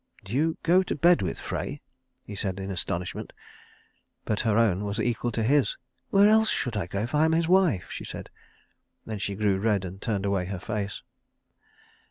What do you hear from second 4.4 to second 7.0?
own was equal to his. "Where else should I